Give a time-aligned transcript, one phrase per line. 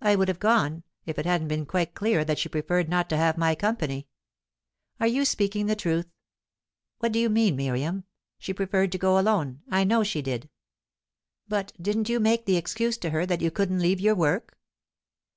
[0.00, 3.16] "I would have gone, if it hadn't been quite clear that she preferred not to
[3.16, 4.06] have my company."
[5.00, 6.06] "Are you speaking the truth?"
[7.00, 8.04] "What do you mean, Miriam?
[8.38, 10.48] She preferred to go alone; I know she did."
[11.48, 14.56] "But didn't you make the excuse to her that you couldn't leave your work?"